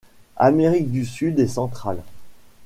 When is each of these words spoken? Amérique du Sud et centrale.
Amérique 0.37 0.89
du 0.89 1.05
Sud 1.05 1.37
et 1.37 1.47
centrale. 1.47 2.01